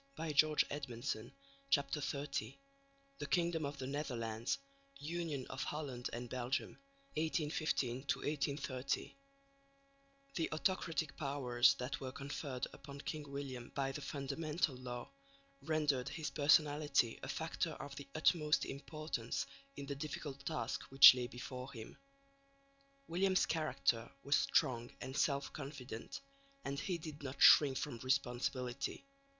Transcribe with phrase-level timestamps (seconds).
[0.17, 2.55] CHAPTER XXX
[3.19, 4.57] THE KINGDOM OF THE NETHERLANDS
[4.99, 6.79] UNION OF HOLLAND AND BELGIUM,
[7.17, 9.13] 1815 1830
[10.33, 15.07] The autocratic powers that were conferred upon King William by the Fundamental Law
[15.61, 19.45] rendered his personality a factor of the utmost importance
[19.77, 21.95] in the difficult task which lay before him.
[23.07, 26.21] William's character was strong and self confident,
[26.65, 29.05] and he did not shrink from responsibility.